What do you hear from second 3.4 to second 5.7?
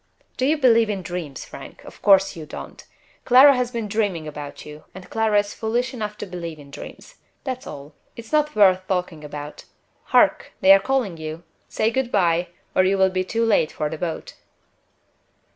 has been dreaming about you; and Clara is